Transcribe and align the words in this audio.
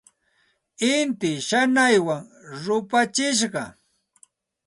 Inti 0.93 1.31
shanaywan 1.47 2.21
rupachishqa. 2.63 3.63